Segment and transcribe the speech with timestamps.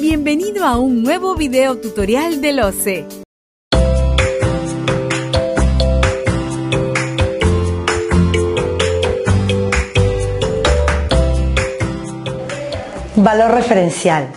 [0.00, 3.04] Bienvenido a un nuevo video tutorial del OCE.
[13.16, 14.28] Valor referencial.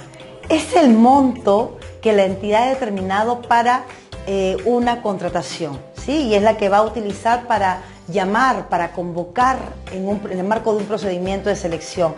[0.49, 3.85] Es el monto que la entidad ha determinado para
[4.25, 6.23] eh, una contratación, ¿sí?
[6.23, 9.59] Y es la que va a utilizar para llamar, para convocar
[9.91, 12.15] en, en el marco de un procedimiento de selección.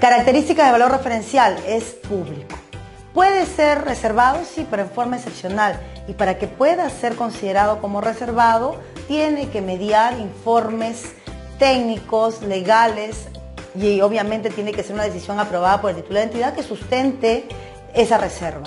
[0.00, 2.56] Característica de valor referencial es público.
[3.14, 5.80] Puede ser reservado, sí, pero en forma excepcional.
[6.06, 8.76] Y para que pueda ser considerado como reservado,
[9.08, 11.12] tiene que mediar informes
[11.58, 13.26] técnicos, legales,
[13.74, 17.46] y obviamente tiene que ser una decisión aprobada por el titular de entidad que sustente
[17.94, 18.64] esa reserva.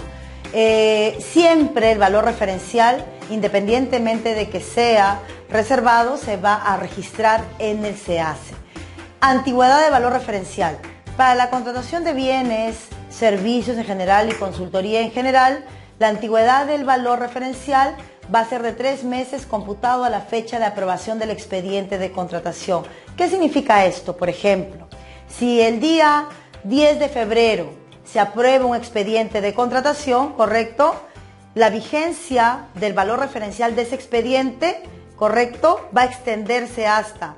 [0.54, 5.20] Eh, siempre el valor referencial, independientemente de que sea
[5.50, 8.54] reservado, se va a registrar en el SEACE.
[9.20, 10.78] Antigüedad de valor referencial.
[11.18, 12.78] Para la contratación de bienes,
[13.14, 15.64] servicios en general y consultoría en general,
[16.00, 17.96] la antigüedad del valor referencial
[18.34, 22.12] va a ser de tres meses computado a la fecha de aprobación del expediente de
[22.12, 22.84] contratación.
[23.16, 24.18] ¿Qué significa esto?
[24.18, 24.88] Por ejemplo,
[25.28, 26.28] si el día
[26.64, 30.96] 10 de febrero se aprueba un expediente de contratación, ¿correcto?
[31.54, 34.82] La vigencia del valor referencial de ese expediente,
[35.16, 35.88] ¿correcto?
[35.96, 37.36] Va a extenderse hasta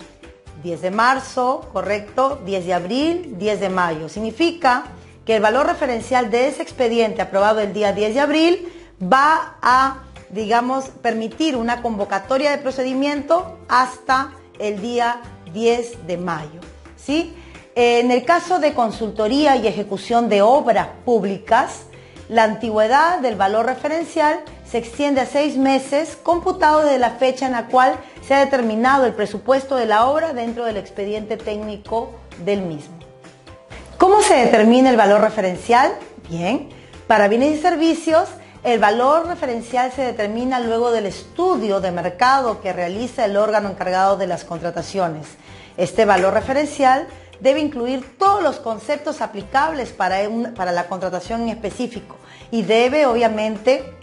[0.64, 2.42] 10 de marzo, ¿correcto?
[2.46, 4.10] 10 de abril, 10 de mayo.
[4.10, 4.86] Significa
[5.26, 10.04] que el valor referencial de ese expediente aprobado el día 10 de abril va a,
[10.30, 15.22] digamos, permitir una convocatoria de procedimiento hasta el día
[15.54, 16.62] 10 de mayo.
[16.96, 17.34] ¿sí?
[17.76, 21.88] En el caso de consultoría y ejecución de obras públicas,
[22.30, 27.52] la antigüedad del valor referencial se extiende a seis meses computado desde la fecha en
[27.52, 32.62] la cual se ha determinado el presupuesto de la obra dentro del expediente técnico del
[32.62, 33.05] mismo.
[33.98, 35.94] ¿Cómo se determina el valor referencial?
[36.30, 36.68] Bien,
[37.08, 38.28] para bienes y servicios,
[38.64, 44.18] el valor referencial se determina luego del estudio de mercado que realiza el órgano encargado
[44.18, 45.28] de las contrataciones.
[45.78, 47.08] Este valor referencial
[47.40, 50.18] debe incluir todos los conceptos aplicables para,
[50.56, 52.18] para la contratación en específico
[52.52, 53.94] y debe, obviamente,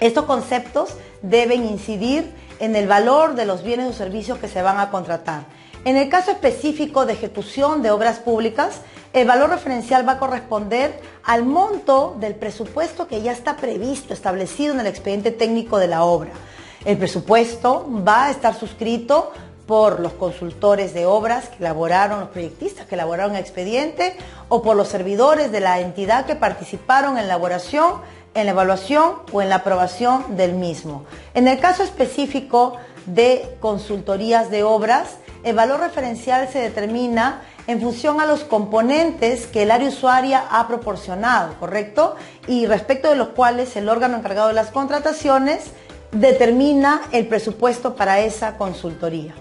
[0.00, 4.78] estos conceptos deben incidir en el valor de los bienes o servicios que se van
[4.78, 5.44] a contratar.
[5.84, 8.82] En el caso específico de ejecución de obras públicas,
[9.12, 14.74] el valor referencial va a corresponder al monto del presupuesto que ya está previsto, establecido
[14.74, 16.30] en el expediente técnico de la obra.
[16.84, 19.32] El presupuesto va a estar suscrito
[19.66, 24.16] por los consultores de obras que elaboraron, los proyectistas que elaboraron el expediente
[24.48, 28.00] o por los servidores de la entidad que participaron en la elaboración,
[28.34, 31.04] en la evaluación o en la aprobación del mismo.
[31.34, 32.76] En el caso específico
[33.06, 39.62] de consultorías de obras, el valor referencial se determina en función a los componentes que
[39.62, 42.16] el área usuaria ha proporcionado, ¿correcto?
[42.46, 45.70] Y respecto de los cuales el órgano encargado de las contrataciones
[46.12, 49.34] determina el presupuesto para esa consultoría.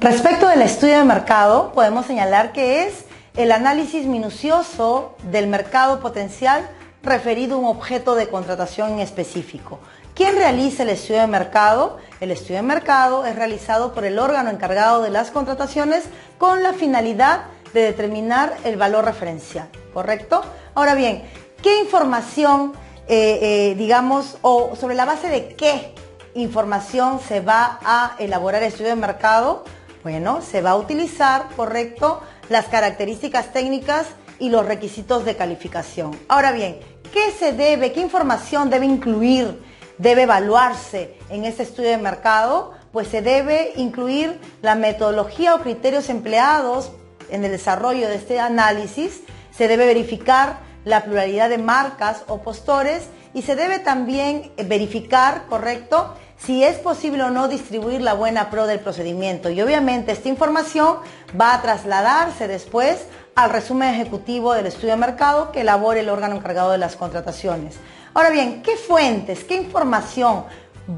[0.00, 3.04] Respecto del estudio de mercado, podemos señalar que es
[3.36, 6.68] el análisis minucioso del mercado potencial
[7.02, 9.78] referido a un objeto de contratación en específico.
[10.14, 11.98] ¿Quién realiza el estudio de mercado?
[12.20, 16.04] El estudio de mercado es realizado por el órgano encargado de las contrataciones
[16.38, 20.42] con la finalidad de determinar el valor referencial, ¿correcto?
[20.74, 21.22] Ahora bien,
[21.62, 22.72] ¿qué información,
[23.08, 25.94] eh, eh, digamos, o sobre la base de qué
[26.34, 29.64] información se va a elaborar el estudio de mercado?
[30.02, 34.06] Bueno, se va a utilizar, correcto, las características técnicas
[34.40, 36.18] y los requisitos de calificación.
[36.28, 36.80] Ahora bien,
[37.12, 39.62] ¿qué se debe, qué información debe incluir,
[39.98, 42.72] debe evaluarse en ese estudio de mercado?
[42.90, 46.90] Pues se debe incluir la metodología o criterios empleados
[47.30, 49.20] en el desarrollo de este análisis,
[49.56, 56.14] se debe verificar la pluralidad de marcas o postores y se debe también verificar, correcto,
[56.38, 59.50] si es posible o no distribuir la buena pro del procedimiento.
[59.50, 60.96] Y obviamente esta información
[61.38, 63.04] va a trasladarse después
[63.44, 67.76] al resumen ejecutivo del estudio de mercado que elabore el órgano encargado de las contrataciones.
[68.12, 70.44] Ahora bien, ¿qué fuentes, qué información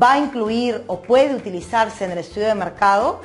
[0.03, 3.21] va a incluir o puede utilizarse en el estudio de mercado?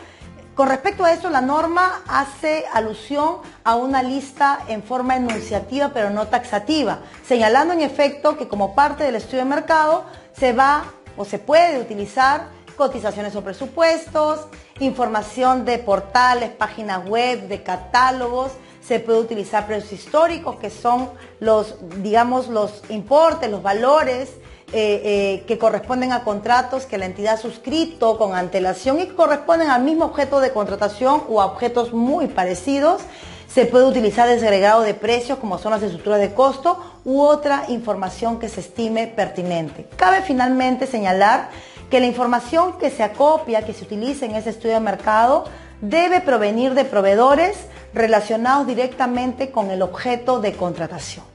[0.54, 6.12] Con respecto a eso, la norma hace alusión a una lista en forma enunciativa pero
[6.12, 10.84] no taxativa, señalando en efecto que como parte del estudio de mercado se va
[11.16, 14.48] o se puede utilizar cotizaciones o presupuestos,
[14.80, 18.52] información de portales, páginas web, de catálogos,
[18.88, 24.30] se puede utilizar precios históricos que son los, digamos, los importes, los valores
[24.74, 29.16] eh, eh, que corresponden a contratos que la entidad ha suscrito con antelación y que
[29.16, 33.02] corresponden al mismo objeto de contratación o a objetos muy parecidos
[33.48, 38.40] Se puede utilizar desagregado de precios como son las estructuras de costo u otra información
[38.40, 39.88] que se estime pertinente.
[39.96, 41.50] Cabe finalmente señalar
[41.90, 45.46] que la información que se acopia, que se utilice en ese estudio de mercado,
[45.82, 47.58] debe provenir de proveedores
[47.94, 51.26] relacionados directamente con el objeto de contratación.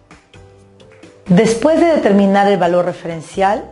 [1.27, 3.65] Después de determinar el valor referencial,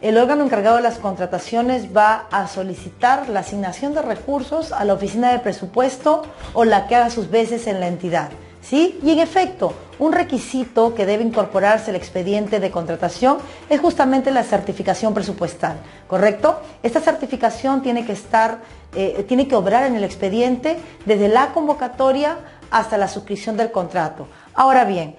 [0.00, 4.94] el órgano encargado de las contrataciones va a solicitar la asignación de recursos a la
[4.94, 6.22] oficina de presupuesto
[6.52, 8.30] o la que haga sus veces en la entidad.
[8.68, 8.98] ¿Sí?
[9.04, 13.38] Y en efecto, un requisito que debe incorporarse al expediente de contratación
[13.70, 15.76] es justamente la certificación presupuestal,
[16.08, 16.58] ¿correcto?
[16.82, 18.58] Esta certificación tiene que estar,
[18.96, 22.38] eh, tiene que obrar en el expediente desde la convocatoria
[22.72, 24.26] hasta la suscripción del contrato.
[24.52, 25.14] Ahora bien,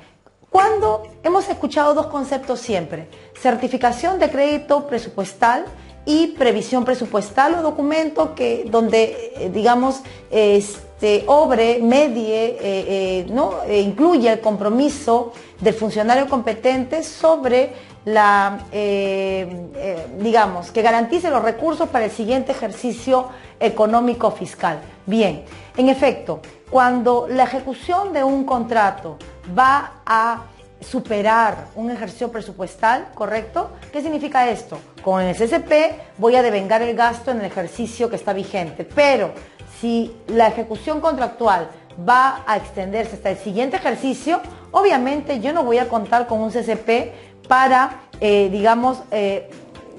[0.49, 5.63] cuando hemos escuchado dos conceptos siempre, certificación de crédito presupuestal
[6.07, 9.99] y previsión presupuestal o documento que donde eh, digamos
[10.31, 13.61] este, obre, medie, eh, eh, ¿no?
[13.67, 17.73] E incluye el compromiso del funcionario competente sobre
[18.05, 18.63] la,
[20.17, 23.27] digamos, que garantice los recursos para el siguiente ejercicio
[23.59, 24.79] económico fiscal.
[25.05, 25.43] Bien,
[25.75, 26.39] en efecto,
[26.69, 29.17] cuando la ejecución de un contrato
[29.57, 30.43] va a
[30.79, 33.71] superar un ejercicio presupuestal, ¿correcto?
[33.91, 34.77] ¿Qué significa esto?
[35.03, 35.71] Con el SSP
[36.17, 39.31] voy a devengar el gasto en el ejercicio que está vigente, pero
[39.79, 41.69] si la ejecución contractual
[42.07, 44.41] va a extenderse hasta el siguiente ejercicio,
[44.71, 49.49] obviamente yo no voy a contar con un CCP para, eh, digamos, eh,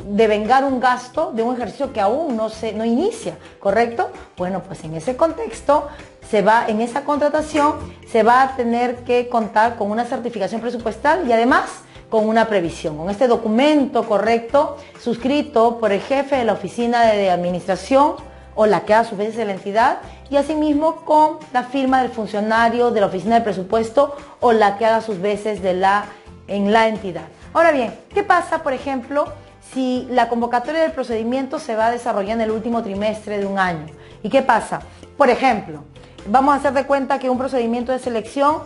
[0.07, 4.11] devengar un gasto de un ejercicio que aún no, se, no inicia, ¿correcto?
[4.37, 5.89] Bueno, pues en ese contexto
[6.31, 7.75] se va, en esa contratación
[8.07, 12.97] se va a tener que contar con una certificación presupuestal y además con una previsión,
[12.97, 18.15] con este documento correcto suscrito por el jefe de la oficina de administración
[18.55, 19.99] o la que a su vez es la entidad
[20.31, 24.87] y asimismo con la firma del funcionario de la oficina de presupuesto o la que
[24.87, 26.07] haga sus veces de la,
[26.47, 27.25] en la entidad.
[27.53, 29.27] Ahora bien, ¿qué pasa, por ejemplo,
[29.73, 33.59] si la convocatoria del procedimiento se va a desarrollar en el último trimestre de un
[33.59, 33.87] año?
[34.23, 34.81] ¿Y qué pasa?
[35.17, 35.85] Por ejemplo,
[36.27, 38.59] vamos a hacer de cuenta que un procedimiento de selección,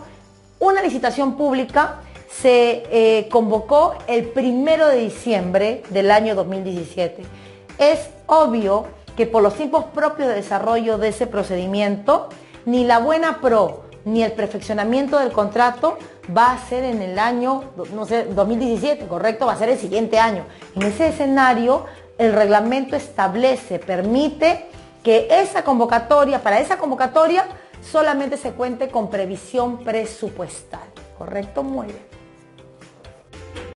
[0.59, 1.99] una licitación pública,
[2.29, 7.23] se eh, convocó el primero de diciembre del año 2017.
[7.77, 8.85] Es obvio
[9.15, 12.29] que por los tiempos propios de desarrollo de ese procedimiento,
[12.65, 15.97] ni la buena pro ni el perfeccionamiento del contrato
[16.35, 20.19] va a ser en el año, no sé, 2017, correcto, va a ser el siguiente
[20.19, 20.45] año.
[20.75, 21.85] En ese escenario,
[22.17, 24.67] el reglamento establece, permite
[25.03, 27.45] que esa convocatoria, para esa convocatoria,
[27.81, 30.87] solamente se cuente con previsión presupuestal.
[31.17, 31.63] ¿Correcto?
[31.63, 32.12] Muy bien.